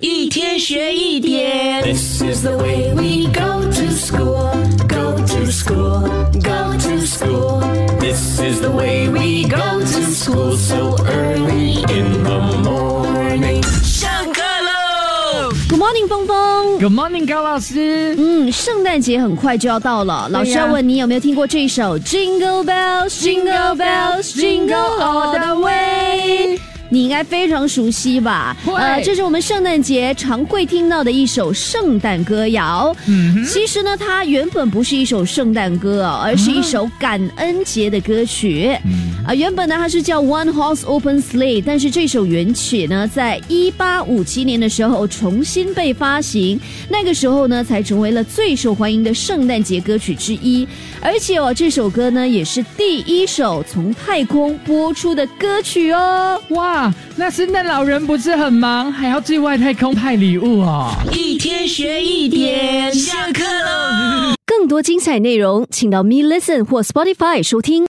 [0.00, 1.80] 一天学一点。
[1.84, 4.50] This is the way we go to school,
[4.88, 6.00] go to school,
[6.42, 7.60] go to school.
[8.00, 13.62] This is the way we go to school so early in the morning.
[13.84, 16.80] 上课喽！Good morning，峰峰。
[16.80, 18.16] Good morning，高老师。
[18.18, 25.53] 嗯，圣诞节很快就要到了，老师要问你有没有听过这一首 Jingle Bells, Jingle Bells, Jingle All the
[27.14, 28.56] 该非常熟悉吧？
[28.64, 32.94] 会呃，这是我们圣诞节常会听到的一首圣诞歌谣。
[33.06, 38.76] 嗯，其实呢，它原本不是一首圣诞歌哦，而是一首感恩节的歌曲。
[39.24, 50.66] 啊、原本呢它是叫 One Horse Open Sleigh，但是这首原曲呢，在一八五七年的时候重新被发行，那个时候呢，才成为了最受欢迎的圣诞节歌曲之一。
[51.00, 56.40] 而且哦，这首歌呢，也是第一首从太空播出的歌曲哦。
[56.50, 60.90] 哇，那圣诞老人不是很忙，还要去外太空派礼物哦。
[61.12, 64.34] 一天学一点，下课喽！
[64.46, 67.82] 更多精彩内容，请到 Me Listen 或 Spotify 收听。